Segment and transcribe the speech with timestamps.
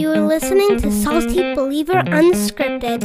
[0.00, 3.00] You are listening to Salty Believer Unscripted.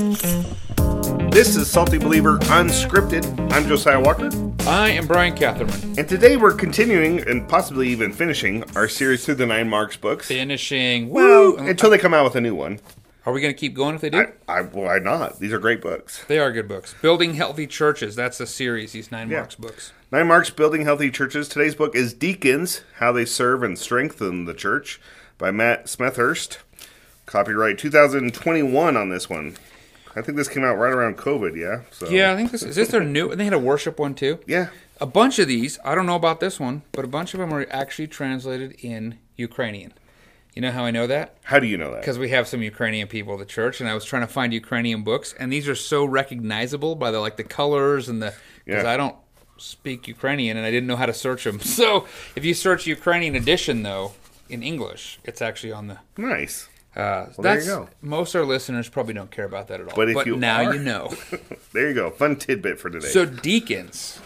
[1.30, 3.52] This is Salty Believer Unscripted.
[3.52, 4.30] I'm Josiah Walker,
[4.66, 6.00] I am Brian Catherman.
[6.00, 10.30] and today we're continuing and possibly even finishing our series through the Nine Marks books.
[10.30, 11.10] Finishing.
[11.10, 12.80] Well, until they come out with a new one.
[13.26, 14.28] Are we going to keep going if they do?
[14.48, 15.40] I, I, why not?
[15.40, 16.24] These are great books.
[16.30, 16.96] they are good books.
[17.02, 18.16] Building Healthy Churches.
[18.16, 19.40] That's the series, these nine Yeah.
[19.40, 19.92] marks books.
[20.14, 21.50] Nine Marks Building Healthy Churches.
[21.50, 25.02] Today's book is Deacons How They Serve and Strengthen the Church
[25.38, 26.60] by Matt Smethurst.
[27.26, 29.56] Copyright 2021 on this one.
[30.16, 31.82] I think this came out right around COVID, yeah?
[31.92, 33.32] So Yeah, I think this is this their new.
[33.32, 34.40] And they had a worship one too.
[34.48, 34.68] Yeah.
[35.02, 37.54] A bunch of these, I don't know about this one, but a bunch of them
[37.54, 39.94] are actually translated in Ukrainian.
[40.54, 41.36] You know how I know that?
[41.44, 42.00] How do you know that?
[42.00, 44.54] Because we have some Ukrainian people at the church, and I was trying to find
[44.54, 48.34] Ukrainian books, and these are so recognizable by the like the colors and the
[48.64, 48.90] because Yeah.
[48.94, 49.18] I don't
[49.58, 51.60] speak Ukrainian and I didn't know how to search them.
[51.80, 54.14] So if you search Ukrainian edition though
[54.48, 55.98] in English, it's actually on the.
[56.18, 56.70] Nice.
[56.96, 57.90] Uh, there you go.
[58.02, 59.96] most of our listeners probably don't care about that at all.
[59.96, 61.14] But if you now are- you know.
[61.74, 62.10] There you go.
[62.10, 63.10] Fun tidbit for today.
[63.10, 64.18] so deacons,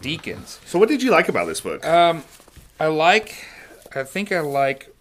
[0.00, 0.58] deacons.
[0.66, 1.84] so what did you like about this book?
[1.84, 3.46] I like.
[3.94, 4.92] I think I like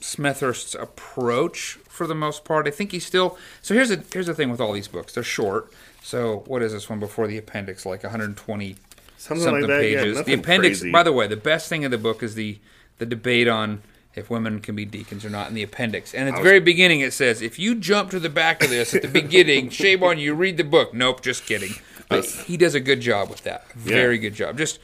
[0.00, 2.68] Smethurst's approach for the most part.
[2.68, 3.36] I think he's still.
[3.60, 5.14] So here's a here's the thing with all these books.
[5.14, 5.72] They're short.
[6.02, 7.84] So what is this one before the appendix?
[7.84, 8.76] Like 120
[9.18, 9.84] Something, something like that.
[9.90, 10.22] Yeah, pages.
[10.24, 10.78] the appendix.
[10.80, 10.92] crazy.
[10.92, 12.58] By the way, the best thing of the book is the
[12.98, 13.82] the debate on
[14.14, 16.14] if women can be deacons or not in the appendix.
[16.14, 18.94] And at the very beginning, it says if you jump to the back of this
[18.94, 20.34] at the beginning, shame on you.
[20.34, 20.92] Read the book.
[20.92, 21.74] Nope, just kidding.
[22.08, 23.70] But he does a good job with that.
[23.72, 24.58] Very good job.
[24.58, 24.80] Just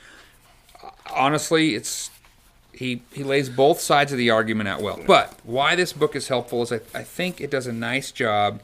[1.13, 2.11] honestly, it's
[2.73, 5.01] he he lays both sides of the argument out well.
[5.07, 8.63] But why this book is helpful is I, I think it does a nice job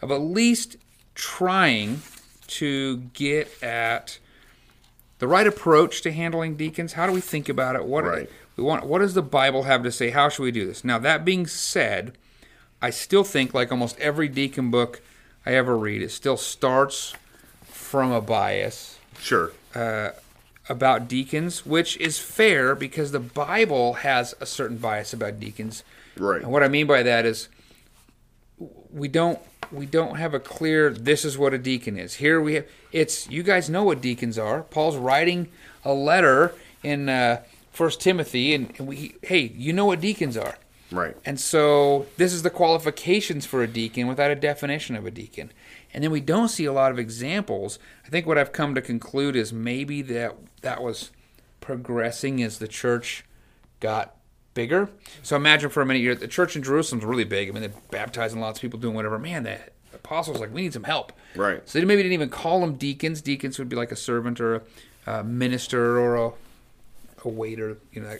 [0.00, 0.76] of at least
[1.14, 2.02] trying
[2.46, 4.18] to get at
[5.18, 6.92] the right approach to handling deacons.
[6.92, 7.84] How do we think about it?
[7.84, 8.30] What Right.
[8.56, 8.86] We want?
[8.86, 10.10] What does the Bible have to say?
[10.10, 10.84] How should we do this?
[10.84, 12.16] Now that being said,
[12.80, 15.00] I still think like almost every deacon book
[15.44, 17.14] I ever read, it still starts
[17.64, 19.52] from a bias Sure.
[20.68, 25.84] about deacons, which is fair because the Bible has a certain bias about deacons.
[26.16, 26.42] Right.
[26.42, 27.48] And what I mean by that is
[28.92, 29.38] we don't
[29.72, 32.14] we don't have a clear this is what a deacon is.
[32.14, 34.62] Here we have it's you guys know what deacons are.
[34.62, 35.48] Paul's writing
[35.84, 37.42] a letter in uh,
[37.76, 40.56] First Timothy, and we hey you know what deacons are.
[40.90, 41.14] Right.
[41.26, 45.52] And so this is the qualifications for a deacon without a definition of a deacon.
[45.92, 47.78] And then we don't see a lot of examples.
[48.06, 51.10] I think what I've come to conclude is maybe that that was
[51.60, 53.26] progressing as the church
[53.80, 54.16] got
[54.54, 54.88] bigger.
[55.22, 57.50] So imagine for a minute, you're, the church in Jerusalem's really big.
[57.50, 59.18] I mean, they're baptizing lots of people, doing whatever.
[59.18, 59.58] Man, the
[59.92, 61.12] apostles like we need some help.
[61.34, 61.60] Right.
[61.68, 63.20] So they maybe didn't even call them deacons.
[63.20, 64.62] Deacons would be like a servant or a,
[65.06, 66.32] uh minister or a
[67.26, 67.78] a waiter.
[67.92, 68.16] You know,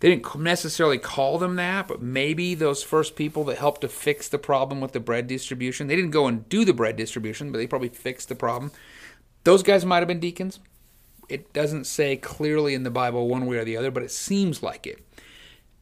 [0.00, 4.28] they didn't necessarily call them that, but maybe those first people that helped to fix
[4.28, 7.58] the problem with the bread distribution, they didn't go and do the bread distribution, but
[7.58, 8.72] they probably fixed the problem.
[9.44, 10.58] Those guys might have been deacons.
[11.28, 14.62] It doesn't say clearly in the Bible one way or the other, but it seems
[14.62, 14.98] like it.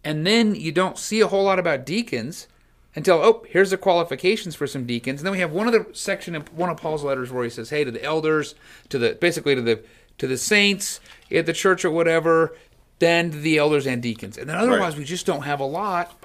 [0.04, 2.47] And then you don't see a whole lot about deacons
[2.94, 5.20] until oh, here's the qualifications for some deacons.
[5.20, 7.70] And then we have one other section in one of Paul's letters where he says,
[7.70, 8.54] "Hey, to the elders,
[8.88, 9.82] to the basically to the
[10.20, 11.00] to the saints
[11.32, 12.54] at the church or whatever,
[13.00, 16.25] then to the elders and deacons." And then otherwise, we just don't have a lot.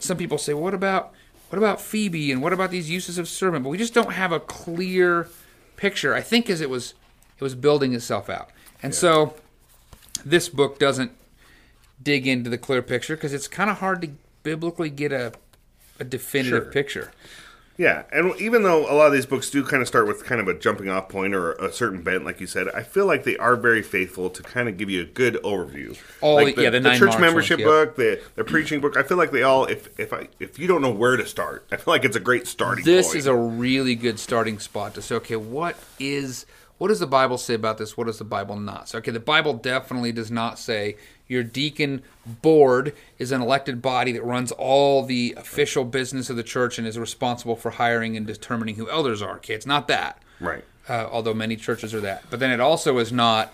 [0.00, 1.12] Some people say, "What about
[1.50, 4.32] what about Phoebe and what about these uses of servant?" But we just don't have
[4.32, 5.28] a clear
[5.76, 6.14] picture.
[6.14, 6.94] I think as it was
[7.38, 8.50] it was building itself out,
[8.82, 9.34] and so
[10.24, 11.12] this book doesn't
[12.02, 14.10] dig into the clear picture because it's kind of hard to
[14.42, 15.32] biblically get a
[16.00, 16.72] a definitive Sure.
[16.72, 17.10] picture.
[17.78, 20.40] Yeah, and even though a lot of these books do kind of start with kind
[20.40, 23.22] of a jumping off point or a certain bent, like you said, I feel like
[23.22, 25.96] they are very faithful to kind of give you a good overview.
[26.20, 27.84] All- like yeah, the nine church membership ones, yeah.
[27.84, 28.96] book, the the preaching book.
[28.96, 31.68] I feel like they all, if if I if you don't know where to start,
[31.70, 32.84] I feel like it's a great starting.
[32.84, 32.96] Point.
[32.96, 33.18] This point.
[33.18, 36.46] is a really good starting spot to say, okay, what is
[36.78, 37.96] what does the Bible say about this?
[37.96, 38.98] What does the Bible not say?
[38.98, 40.96] Okay, the Bible definitely does not say
[41.28, 46.42] your deacon board is an elected body that runs all the official business of the
[46.42, 49.36] church and is responsible for hiring and determining who elders are.
[49.36, 50.22] Okay, it's not that.
[50.40, 50.64] right.
[50.88, 52.24] uh, although many churches are that.
[52.30, 53.52] But then it also is not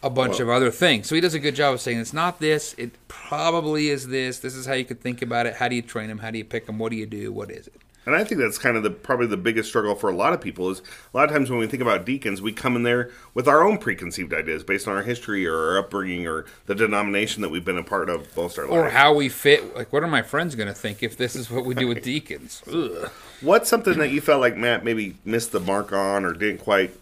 [0.00, 1.08] a bunch of other things.
[1.08, 2.72] So he does a good job of saying it's not this.
[2.78, 4.38] It probably is this.
[4.38, 5.54] This is how you could think about it.
[5.54, 6.18] How do you train them?
[6.18, 6.78] How do you pick them?
[6.78, 7.32] What do you do?
[7.32, 7.74] What is it?
[8.08, 10.40] And I think that's kind of the probably the biggest struggle for a lot of
[10.40, 10.80] people is
[11.12, 13.62] a lot of times when we think about deacons, we come in there with our
[13.62, 17.66] own preconceived ideas based on our history or our upbringing or the denomination that we've
[17.66, 18.74] been a part of most our lives.
[18.74, 19.76] Or how we fit.
[19.76, 22.02] Like, what are my friends going to think if this is what we do with
[22.02, 22.62] deacons?
[22.66, 23.10] Ugh.
[23.42, 26.92] What's something that you felt like Matt maybe missed the mark on or didn't quite,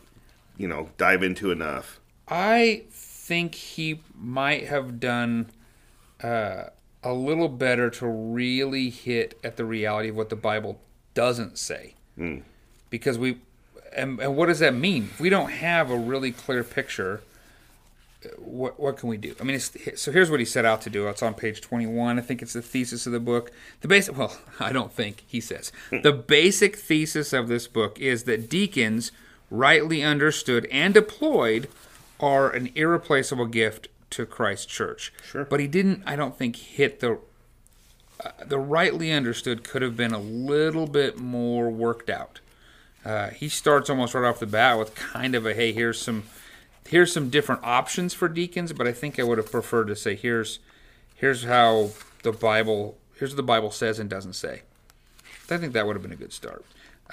[0.57, 2.01] you know, dive into enough?
[2.27, 5.51] I think he might have done
[6.21, 6.65] uh,
[7.05, 10.81] a little better to really hit at the reality of what the Bible
[11.17, 11.95] doesn't say.
[12.91, 13.39] Because we,
[13.97, 15.05] and, and what does that mean?
[15.11, 17.23] If we don't have a really clear picture,
[18.25, 19.35] uh, what what can we do?
[19.41, 21.09] I mean, it's, so here's what he set out to do.
[21.09, 22.19] It's on page 21.
[22.19, 23.51] I think it's the thesis of the book.
[23.81, 28.25] The basic, well, I don't think he says the basic thesis of this book is
[28.25, 29.11] that deacons,
[29.51, 31.69] rightly understood and deployed,
[32.21, 35.13] are an irreplaceable gift to Christ's church.
[35.23, 35.45] Sure.
[35.45, 36.03] But he didn't.
[36.07, 37.19] I don't think hit the
[38.25, 42.41] uh, the rightly understood could have been a little bit more worked out.
[43.05, 46.25] Uh, he starts almost right off the bat with kind of a hey, here's some
[46.89, 50.15] here's some different options for deacons, but I think I would have preferred to say
[50.15, 50.59] here's
[51.15, 51.91] here's how
[52.23, 54.63] the Bible here's what the Bible says and doesn't say.
[55.49, 56.65] I think that would have been a good start.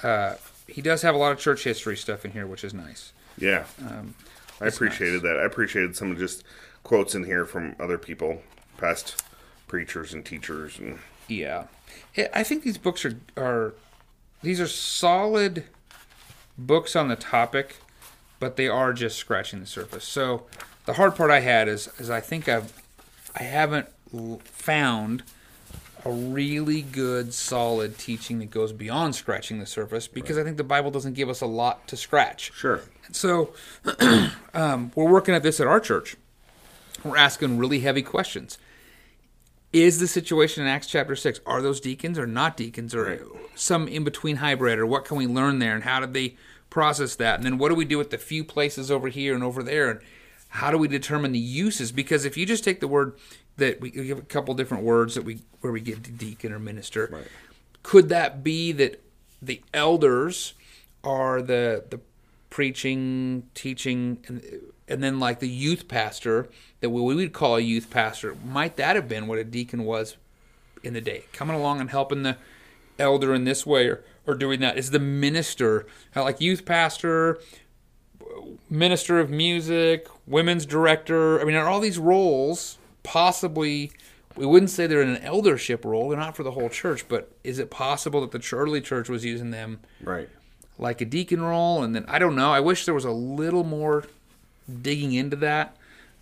[0.02, 0.36] Uh,
[0.68, 3.14] he does have a lot of church history stuff in here, which is nice.
[3.38, 3.66] Yeah.
[3.86, 4.16] Um,
[4.60, 5.38] I appreciated that.
[5.38, 6.44] I appreciated some of just
[6.84, 8.42] quotes in here from other people,
[8.78, 9.24] past
[9.78, 11.64] preachers and teachers, and Yeah,
[12.32, 13.74] I- think these books are are
[14.44, 15.64] these are solid
[16.60, 17.78] books on the topic,
[18.40, 20.04] but they are just scratching the surface.
[20.06, 20.46] So
[20.86, 22.72] the hard part I had is is I think I've
[23.36, 23.88] I haven't
[24.44, 25.24] found
[26.06, 30.64] a really good solid teaching that goes beyond scratching the surface because I think the
[30.64, 32.52] Bible doesn't give us a lot to scratch.
[32.54, 32.82] sure.
[33.12, 33.54] So
[34.54, 36.16] um, we're working at this at our church.
[37.04, 38.60] We're asking really heavy questions.
[39.74, 43.26] Is the situation in Acts chapter 6, are those deacons or not deacons or
[43.56, 46.36] some in between hybrid or what can we learn there and how did they
[46.70, 47.36] process that?
[47.36, 49.90] And then what do we do with the few places over here and over there?
[49.90, 50.00] And
[50.50, 51.92] how do we determine the uses?
[51.92, 53.18] Because if you just take the word
[53.58, 57.26] that we give a couple different words that we where we get deacon or minister,
[57.82, 59.04] could that be that
[59.42, 60.54] the elders
[61.04, 62.00] are the the
[62.52, 64.44] preaching, teaching, and
[64.88, 66.50] and then like the youth pastor
[66.82, 70.18] that we would call a youth pastor might that have been what a deacon was
[70.84, 72.38] in the day, coming along and helping the
[73.00, 74.78] elder in this way or, or doing that?
[74.78, 75.86] Is the minister
[76.16, 77.40] like youth pastor,
[78.70, 81.40] minister of music, women's director?
[81.40, 83.92] I mean, are all these roles possibly?
[84.36, 86.10] We wouldn't say they're in an eldership role.
[86.10, 89.24] They're not for the whole church, but is it possible that the early church was
[89.24, 90.28] using them Right.
[90.80, 91.84] like a deacon role?
[91.84, 92.52] And then I don't know.
[92.52, 94.06] I wish there was a little more
[94.82, 95.76] digging into that.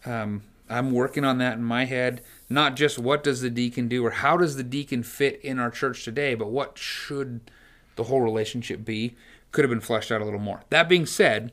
[0.06, 2.22] Um, I'm working on that in my head.
[2.50, 5.70] Not just what does the deacon do or how does the deacon fit in our
[5.70, 7.42] church today, but what should
[7.96, 9.16] the whole relationship be?
[9.52, 10.62] Could have been fleshed out a little more.
[10.70, 11.52] That being said,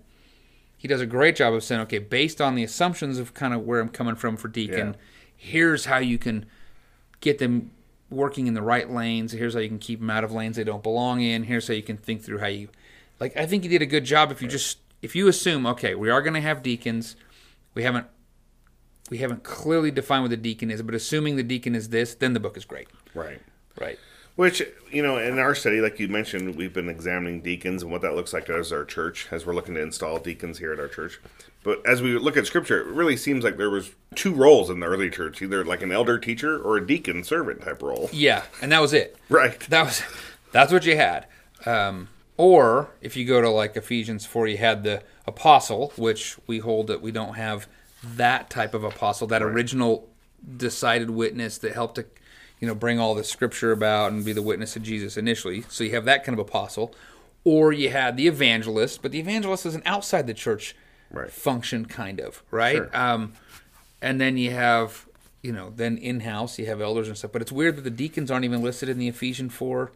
[0.76, 3.62] he does a great job of saying, okay, based on the assumptions of kind of
[3.66, 4.94] where I'm coming from for deacon, Yeah.
[5.36, 6.46] here's how you can
[7.20, 7.72] get them
[8.10, 9.32] working in the right lanes.
[9.32, 11.42] Here's how you can keep them out of lanes they don't belong in.
[11.42, 12.68] Here's how you can think through how you,
[13.18, 15.94] like, I think you did a good job if you just if you assume, okay,
[15.94, 17.16] we are going to have deacons,
[17.74, 18.06] we haven't
[19.10, 22.34] we haven't clearly defined what the deacon is, but assuming the deacon is this, then
[22.34, 22.88] the book is great.
[23.14, 23.40] Right.
[23.80, 23.98] Right.
[24.36, 24.62] Which,
[24.92, 28.14] you know, in our study, like you mentioned, we've been examining deacons and what that
[28.14, 31.20] looks like as our church, as we're looking to install deacons here at our church.
[31.64, 34.78] But as we look at scripture, it really seems like there was two roles in
[34.78, 38.10] the early church, either like an elder teacher or a deacon servant type role.
[38.12, 39.16] Yeah, and that was it.
[39.28, 39.58] Right.
[39.70, 40.02] That was
[40.52, 41.26] that's what you had.
[41.66, 42.08] Um,
[42.38, 46.86] or if you go to like Ephesians four, you had the apostle, which we hold
[46.86, 47.68] that we don't have
[48.02, 50.08] that type of apostle, that original
[50.56, 52.06] decided witness that helped to,
[52.60, 55.64] you know, bring all the scripture about and be the witness of Jesus initially.
[55.68, 56.94] So you have that kind of apostle.
[57.44, 60.74] Or you had the evangelist, but the evangelist is an outside the church
[61.10, 61.30] Right.
[61.30, 62.76] function, kind of, right?
[62.76, 62.90] Sure.
[62.92, 63.32] Um,
[64.02, 65.06] and then you have,
[65.42, 67.32] you know, then in house you have elders and stuff.
[67.32, 69.92] But it's weird that the deacons aren't even listed in the Ephesians four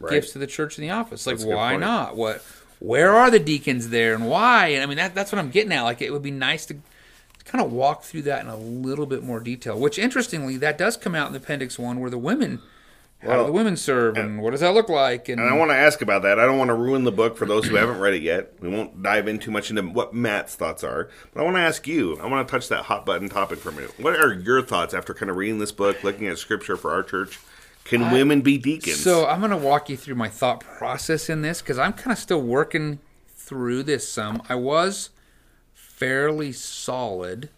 [0.00, 0.12] Right.
[0.12, 1.26] gifts to the church in the office.
[1.26, 2.16] Like, That's a good why not?
[2.16, 2.42] What?
[2.78, 4.68] Where are the deacons there, and why?
[4.68, 5.82] And I mean, that, that's what I'm getting at.
[5.82, 6.76] Like, it would be nice to
[7.44, 9.78] kind of walk through that in a little bit more detail.
[9.78, 12.60] Which, interestingly, that does come out in appendix one, where the women,
[13.20, 15.28] how do the women serve, and what does that look like?
[15.28, 16.38] And, And I want to ask about that.
[16.38, 18.52] I don't want to ruin the book for those who haven't read it yet.
[18.60, 21.08] We won't dive in too much into what Matt's thoughts are.
[21.34, 23.70] But I want to ask you, I want to touch that hot button topic for
[23.70, 23.98] a minute.
[23.98, 27.02] What are your thoughts after kind of reading this book, looking at scripture for our
[27.02, 27.40] church?
[27.88, 29.00] Can women be deacons?
[29.00, 32.12] So I'm going to walk you through my thought process in this because I'm kind
[32.12, 34.42] of still working through this some.
[34.48, 35.08] I was
[35.72, 37.48] fairly solid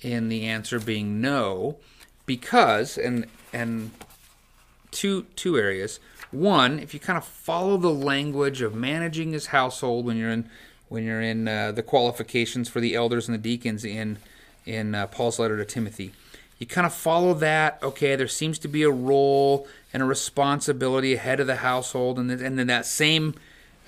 [0.00, 1.78] in the answer being no
[2.26, 3.92] because and and
[4.90, 6.00] two two areas.
[6.32, 10.50] One, if you kind of follow the language of managing his household when you're in
[10.88, 14.18] when you're in uh, the qualifications for the elders and the deacons in
[14.66, 16.12] in uh, Paul's letter to Timothy,
[16.62, 17.80] you kind of follow that.
[17.82, 22.30] Okay, there seems to be a role and a responsibility ahead of the household, and
[22.30, 23.34] then, and then that same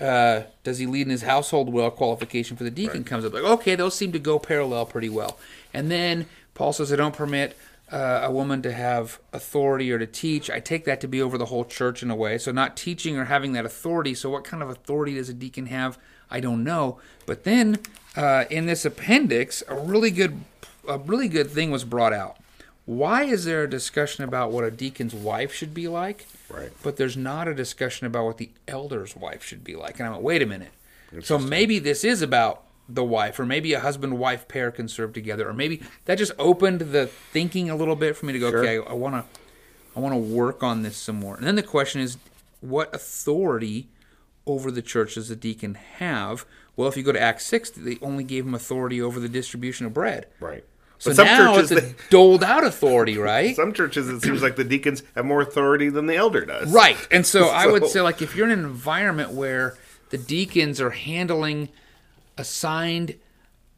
[0.01, 3.45] uh, does he lead in his household well qualification for the deacon comes up like
[3.45, 5.39] okay those seem to go parallel pretty well
[5.73, 7.57] and then paul says i don't permit
[7.93, 11.37] uh, a woman to have authority or to teach, I take that to be over
[11.37, 12.39] the whole church in a way.
[12.39, 14.15] So not teaching or having that authority.
[14.15, 15.99] So what kind of authority does a deacon have?
[16.31, 16.99] I don't know.
[17.27, 17.79] But then
[18.17, 20.41] uh, in this appendix, a really good
[20.89, 22.37] a really good thing was brought out.
[22.87, 26.27] Why is there a discussion about what a deacon's wife should be like?
[26.51, 26.71] Right.
[26.83, 29.99] But there's not a discussion about what the elder's wife should be like.
[29.99, 30.73] And I went, wait a minute.
[31.23, 35.13] So maybe this is about the wife, or maybe a husband wife pair can serve
[35.15, 38.51] together, or maybe that just opened the thinking a little bit for me to go,
[38.51, 38.59] Sure.
[38.67, 39.41] okay, I want to,
[39.97, 41.37] I want to work on this some more.
[41.37, 42.19] And then the question is,
[42.61, 43.89] what authority
[44.47, 46.45] over the church does a deacon have?
[46.77, 49.87] Well, if you go to Acts six, they only gave him authority over the distribution
[49.87, 50.27] of bread.
[50.41, 50.65] Right.
[51.05, 53.55] So But some now churches, it's a they- doled out authority, right?
[53.55, 56.73] some churches, it seems like the deacons have more authority than the elder does.
[56.73, 56.97] Right.
[57.11, 59.77] And so, I would say, like, if you're in an environment where
[60.09, 61.69] the deacons are handling
[62.39, 63.17] assigned,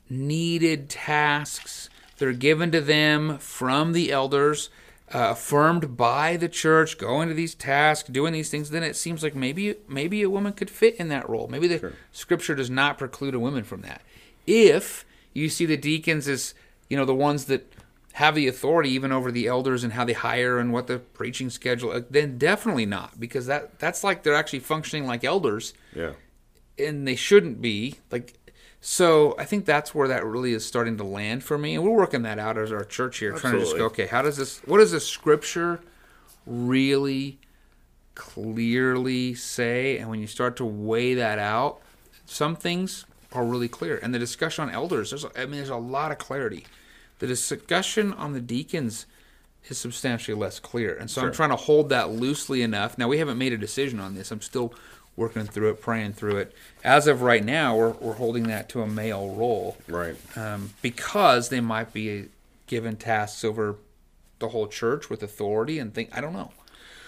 [0.08, 4.70] needed tasks that are given to them from the elders,
[5.12, 9.24] uh, affirmed by the church, going to these tasks, doing these things, then it seems
[9.24, 11.48] like maybe maybe a woman could fit in that role.
[11.48, 14.02] Maybe the scripture does not preclude a woman from that.
[14.46, 16.54] If you see the deacons as
[16.88, 17.72] you know the ones that
[18.14, 21.50] have the authority even over the elders and how they hire and what the preaching
[21.50, 26.12] schedule, then definitely not because that that's like they're actually functioning like elders Yeah.
[26.78, 28.34] and they shouldn't be like
[28.80, 31.90] so i think that's where that really is starting to land for me and we're
[31.90, 34.04] working that out as our church here trying to just go Absolutely.
[34.04, 35.80] okay how does this what does the scripture
[36.46, 37.38] really
[38.14, 41.80] clearly say and when you start to weigh that out
[42.24, 43.04] some things
[43.36, 46.18] are really clear and the discussion on elders there's i mean there's a lot of
[46.18, 46.64] clarity
[47.18, 49.06] the discussion on the deacons
[49.68, 50.94] is substantially less clear.
[50.96, 52.98] And so I'm trying to hold that loosely enough.
[52.98, 54.30] Now, we haven't made a decision on this.
[54.30, 54.72] I'm still
[55.16, 56.54] working through it, praying through it.
[56.84, 60.14] As of right now, we're, we're holding that to a male role Right.
[60.36, 62.26] um, because they might be
[62.66, 63.76] given tasks over
[64.38, 66.52] the whole church with authority and think, I don't know.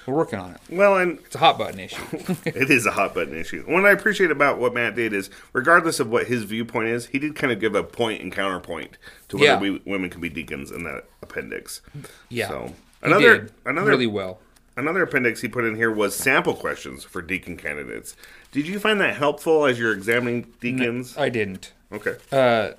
[0.08, 0.60] We're working on it.
[0.70, 2.02] Well, and It's a hot button issue.
[2.46, 3.62] it is a hot button issue.
[3.66, 7.18] What I appreciate about what Matt did is, regardless of what his viewpoint is, he
[7.18, 8.96] did kind of give a point and counterpoint
[9.28, 9.58] to whether Yeah.
[9.60, 11.82] we, women can be deacons in that appendix.
[12.30, 12.48] yeah.
[12.48, 12.66] So
[13.02, 14.40] He another did another really well.
[14.78, 18.16] another appendix he put in here was sample questions for deacon candidates.
[18.50, 21.18] Did you find that helpful as you're examining deacons?
[21.18, 21.72] I didn't.
[21.92, 22.16] okay.
[22.32, 22.70] Uh,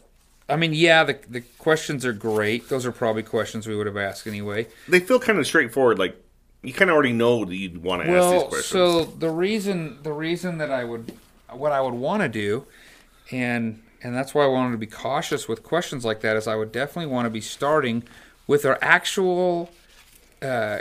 [0.52, 2.70] I mean, yeah, the the questions are great.
[2.70, 4.66] Those are probably questions we would have asked anyway.
[4.88, 6.00] they feel kind of straightforward.
[6.00, 6.20] Like
[6.62, 8.66] you kind of already know that you'd want to ask these Well, questions.
[8.68, 11.14] so the reason the reason that I would
[11.52, 12.66] what I would want to do,
[13.32, 16.56] and and that's why I wanted to be cautious with questions like that is I
[16.56, 18.04] would definitely want to be starting
[18.48, 19.70] with our actual
[20.42, 20.80] uh,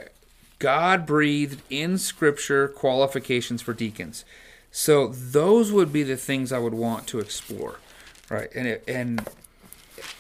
[0.58, 4.25] God breathed in Scripture qualifications for deacons.
[4.70, 7.80] So those would be the things I would want to explore,
[8.30, 8.49] right?
[8.54, 9.26] And it, and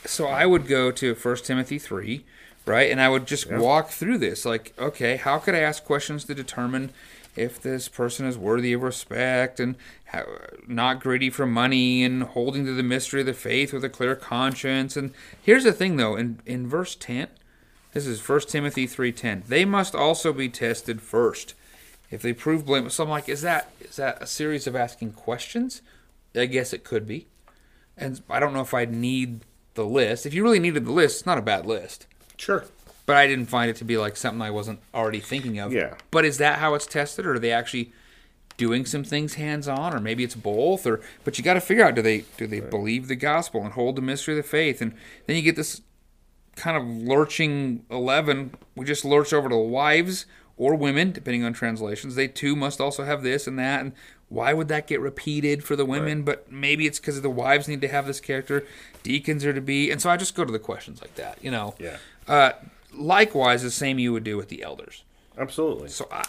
[0.04, 2.24] so I would go to First Timothy 3,
[2.68, 2.90] right?
[2.90, 6.34] And I would just walk through this like, okay, how could I ask questions to
[6.34, 6.90] determine
[7.36, 10.24] if this person is worthy of respect and how,
[10.66, 14.14] not greedy for money and holding to the mystery of the faith with a clear
[14.14, 14.96] conscience?
[14.96, 17.28] And here's the thing though, in in verse 10,
[17.92, 19.44] this is 1 Timothy 3:10.
[19.48, 21.54] They must also be tested first.
[22.10, 25.12] If they prove blameless, so I'm like, is that is that a series of asking
[25.12, 25.82] questions?
[26.34, 27.26] I guess it could be.
[27.96, 29.40] And I don't know if I'd need
[29.74, 30.26] the list.
[30.26, 32.06] If you really needed the list, it's not a bad list.
[32.38, 32.64] Sure.
[33.06, 35.72] But I didn't find it to be like something I wasn't already thinking of.
[35.72, 35.94] Yeah.
[36.10, 37.92] But is that how it's tested, or are they actually
[38.56, 40.86] doing some things hands on, or maybe it's both?
[40.86, 43.72] Or but you got to figure out do they do they believe the gospel and
[43.72, 44.82] hold the mystery of the faith?
[44.82, 44.94] And
[45.26, 45.80] then you get this
[46.56, 48.54] kind of lurching eleven.
[48.76, 50.26] We just lurch over to wives
[50.58, 52.14] or women, depending on translations.
[52.14, 53.80] They too must also have this and that.
[53.80, 53.92] And
[54.28, 56.22] why would that get repeated for the women?
[56.22, 58.66] But maybe it's because the wives need to have this character.
[59.02, 61.38] Deacons are to be, and so I just go to the questions like that.
[61.42, 61.74] You know.
[61.78, 61.96] Yeah.
[62.26, 62.52] Uh,
[62.92, 65.02] likewise, the same you would do with the elders.
[65.38, 65.88] Absolutely.
[65.88, 66.24] So, I,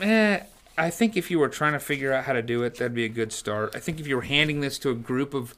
[0.00, 0.40] eh,
[0.78, 3.04] I think if you were trying to figure out how to do it, that'd be
[3.04, 3.74] a good start.
[3.74, 5.54] I think if you were handing this to a group of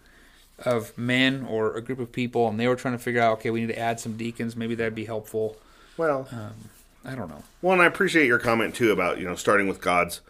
[0.64, 3.50] of men or a group of people, and they were trying to figure out, okay,
[3.50, 5.56] we need to add some deacons, maybe that'd be helpful.
[5.98, 6.26] Well,
[7.04, 7.42] I don't know.
[7.62, 10.20] well, and I appreciate your comment too about you know starting with God's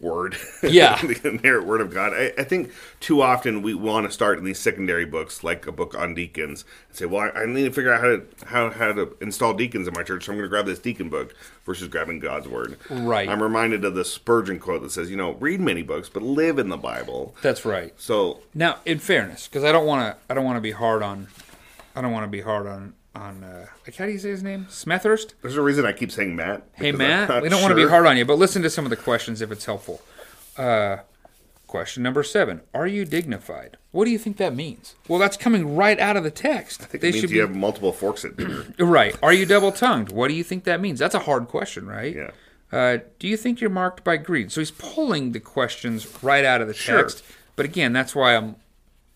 [0.00, 0.96] word, Yeah.
[1.02, 2.12] the inerrant word of God.
[2.14, 5.72] I, I think too often we want to start in these secondary books, like a
[5.72, 8.70] book on deacons, and say, "Well, I, I need to figure out how to how
[8.70, 11.34] how to install deacons in my church, so I'm going to grab this deacon book,"
[11.64, 12.78] versus grabbing God's word.
[12.88, 13.28] Right.
[13.28, 16.58] I'm reminded of the Spurgeon quote that says, "You know, read many books, but live
[16.58, 17.92] in the Bible." That's right.
[17.98, 21.02] So Now, in fairness, because I don't want to, I don't want to be hard
[21.02, 21.28] on,
[21.94, 23.44] I don't want to be hard on on.
[23.44, 24.66] Uh, like, how do you say his name?
[24.70, 25.34] Smethurst.
[25.42, 26.62] there's a reason I keep saying Matt.
[26.72, 28.90] Hey Matt, we don't want to be hard on you, but listen to some of
[28.90, 30.02] the questions if it's helpful.
[30.56, 30.98] Uh,
[31.70, 33.76] Question number seven: Are you dignified?
[33.92, 34.96] What do you think that means?
[35.06, 36.82] Well, that's coming right out of the text.
[36.82, 38.64] I think it means you have multiple forks at dinner.
[38.80, 39.16] right.
[39.22, 40.10] Are you double tongued?
[40.10, 40.98] What do you think that means?
[40.98, 42.12] That's a hard question, right?
[42.12, 42.30] Yeah.
[42.72, 44.50] Uh, do you think you're marked by greed?
[44.50, 46.86] So he's pulling the questions right out of the text.
[46.86, 47.02] Sure.
[47.02, 47.22] text.
[47.54, 48.54] But again, that's why I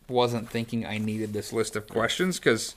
[0.09, 2.77] wasn't thinking I needed this list of questions because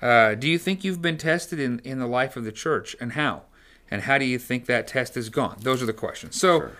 [0.00, 3.12] uh, do you think you've been tested in, in the life of the church and
[3.12, 3.42] how?
[3.90, 5.58] And how do you think that test has gone?
[5.60, 6.38] Those are the questions.
[6.38, 6.70] So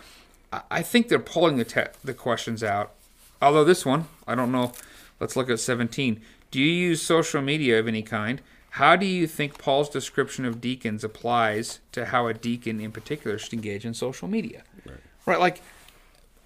[0.52, 2.92] I, I think they're pulling the, te- the questions out.
[3.40, 4.72] Although this one, I don't know.
[5.20, 6.20] Let's look at 17.
[6.50, 8.40] Do you use social media of any kind?
[8.70, 13.38] How do you think Paul's description of deacons applies to how a deacon in particular
[13.38, 14.62] should engage in social media?
[14.84, 14.98] Right.
[15.26, 15.40] Right.
[15.40, 15.62] Like,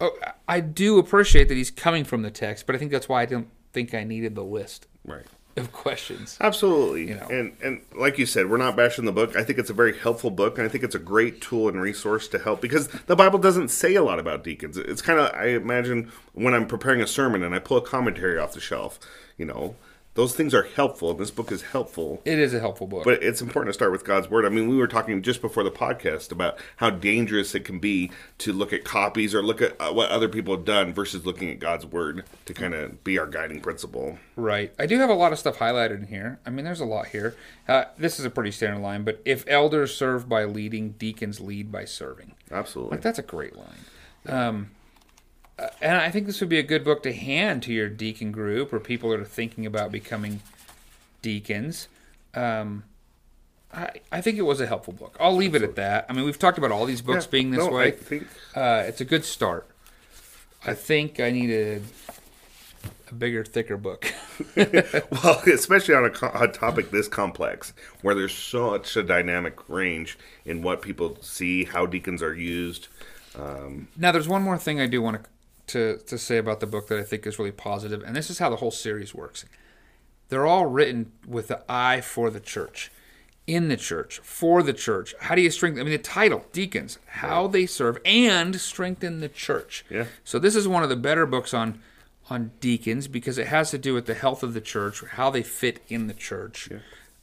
[0.00, 0.16] oh,
[0.48, 3.26] I do appreciate that he's coming from the text, but I think that's why I
[3.26, 5.26] don't think I needed the list right.
[5.56, 6.36] of questions.
[6.40, 7.08] Absolutely.
[7.08, 7.28] You know.
[7.28, 9.36] And and like you said, we're not bashing the book.
[9.36, 11.80] I think it's a very helpful book and I think it's a great tool and
[11.80, 14.76] resource to help because the Bible doesn't say a lot about deacons.
[14.76, 18.38] It's kind of I imagine when I'm preparing a sermon and I pull a commentary
[18.38, 18.98] off the shelf,
[19.36, 19.76] you know,
[20.14, 21.14] those things are helpful.
[21.14, 22.20] This book is helpful.
[22.24, 23.04] It is a helpful book.
[23.04, 24.44] But it's important to start with God's word.
[24.44, 28.10] I mean, we were talking just before the podcast about how dangerous it can be
[28.38, 31.48] to look at copies or look at uh, what other people have done versus looking
[31.48, 34.18] at God's word to kind of be our guiding principle.
[34.36, 34.74] Right.
[34.78, 36.40] I do have a lot of stuff highlighted in here.
[36.44, 37.34] I mean, there's a lot here.
[37.66, 41.72] Uh, this is a pretty standard line, but if elders serve by leading, deacons lead
[41.72, 42.34] by serving.
[42.50, 42.96] Absolutely.
[42.96, 43.78] Like, that's a great line.
[44.26, 44.70] Um,
[45.58, 48.32] uh, and I think this would be a good book to hand to your deacon
[48.32, 50.40] group or people that are thinking about becoming
[51.20, 51.88] deacons.
[52.34, 52.84] Um,
[53.72, 55.16] I, I think it was a helpful book.
[55.20, 56.06] I'll leave it at that.
[56.08, 57.88] I mean, we've talked about all these books Yeah, being this no, way.
[57.88, 59.66] I think Uh, it's a good start.
[60.64, 61.82] I think I needed
[63.10, 64.12] a bigger, thicker book.
[64.56, 70.62] well, especially on a, a topic this complex, where there's such a dynamic range in
[70.62, 72.88] what people see, how deacons are used.
[73.96, 75.28] Now, there's one more thing I do want to,
[75.68, 78.38] to to say about the book that I think is really positive, and this is
[78.38, 79.44] how the whole series works.
[80.28, 82.90] They're all written with the eye for the church,
[83.46, 85.14] in the church, for the church.
[85.20, 85.80] How do you strengthen?
[85.80, 89.84] I mean, the title, deacons, how they serve and strengthen the church.
[89.90, 90.06] Yeah.
[90.24, 91.80] So this is one of the better books on
[92.30, 95.42] on deacons because it has to do with the health of the church, how they
[95.42, 96.70] fit in the church.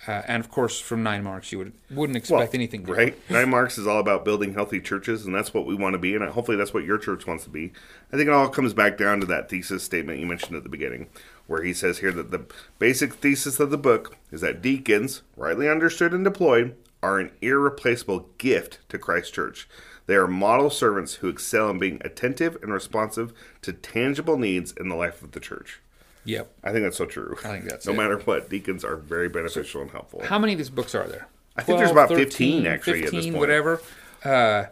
[0.08, 3.16] Uh, and of course, from nine marks, you would wouldn't expect anything different.
[3.16, 3.30] right?
[3.30, 6.16] Nine Marks is all about building healthy churches, and that's what we want to be,
[6.16, 7.74] and hopefully that's what your church wants to be.
[8.14, 10.70] I think it all comes back down to that thesis statement you mentioned at the
[10.70, 11.08] beginning,
[11.48, 12.46] where he says here that the
[12.80, 18.30] basic thesis of the book is that deacons, rightly understood and deployed, are an irreplaceable
[18.38, 19.68] gift to Christ church.
[20.06, 24.88] They are model servants who excel in being attentive and responsive to tangible needs in
[24.88, 25.82] the life of the church.
[26.30, 26.52] Yep.
[26.64, 27.36] I think that's so true.
[27.44, 27.98] I think that's no it.
[27.98, 30.22] matter what, deacons are very beneficial and helpful.
[30.24, 31.28] How many of these books are there?
[31.56, 33.40] I think there's about 15 actually at this 15, point.
[33.40, 33.82] whatever.
[34.24, 34.66] Uh,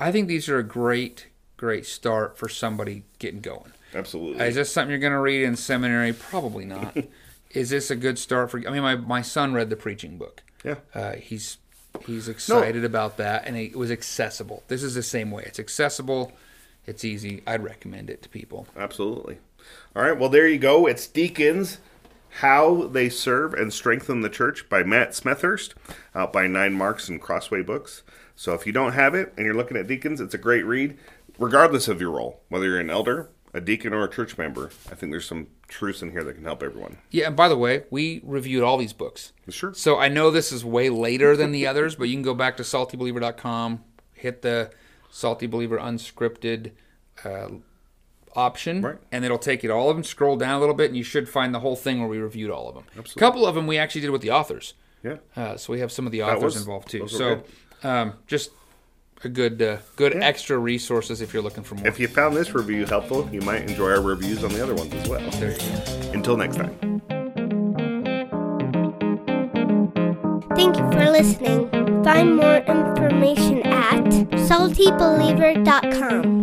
[0.00, 3.72] I think these are a great, great start for somebody getting going.
[3.94, 4.44] Absolutely.
[4.44, 6.12] Is this something you're going to read in seminary?
[6.12, 6.96] Probably not.
[7.50, 8.58] Is this a good start for?
[8.66, 10.42] I mean, my, my son read the preaching book.
[10.64, 10.74] Yeah.
[10.92, 11.58] Uh, he's
[12.04, 14.64] he's excited about that, and it was accessible.
[14.68, 15.44] This is the same way.
[15.46, 16.32] It's accessible.
[16.86, 17.42] It's easy.
[17.46, 18.66] I'd recommend it to people.
[18.76, 19.38] Absolutely.
[19.94, 20.18] All right.
[20.18, 20.86] Well, there you go.
[20.86, 21.78] It's Deacons
[22.40, 25.74] How They Serve and Strengthen the Church by Matt Smethurst,
[26.14, 28.02] out by Nine Marks and Crossway Books.
[28.34, 30.98] So if you don't have it and you're looking at Deacons, it's a great read,
[31.38, 34.70] regardless of your role, whether you're an elder, a deacon, or a church member.
[34.90, 36.98] I think there's some truths in here that can help everyone.
[37.10, 39.32] Yeah, and by the way, we reviewed all these books.
[39.48, 39.72] Sure.
[39.72, 42.58] So I know this is way later than the others, but you can go back
[42.58, 44.70] to saltybeliever.com, hit the
[45.10, 46.72] Salty Believer unscripted
[47.24, 47.48] uh,
[48.36, 48.96] option, Right.
[49.10, 50.04] and it'll take you to all of them.
[50.04, 52.50] Scroll down a little bit, and you should find the whole thing where we reviewed
[52.50, 52.84] all of them.
[52.98, 54.74] A couple of them we actually did with the authors.
[55.02, 55.16] Yeah.
[55.36, 57.08] Uh, so we have some of the authors was- involved too.
[57.08, 57.42] So
[57.82, 58.50] um, just
[59.24, 61.86] a good, uh, good extra resources if you're looking for more.
[61.86, 64.92] If you found this review helpful, you might enjoy our reviews on the other ones
[64.94, 65.20] as well.
[65.32, 65.64] there you go.
[66.12, 66.76] Until next time.
[70.54, 71.68] Thank you for listening.
[72.02, 74.04] Find more information at
[74.48, 76.36] saltybeliever.com.